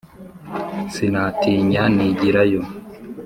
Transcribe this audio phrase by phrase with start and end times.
[0.93, 2.63] Sinatinya nigira yo.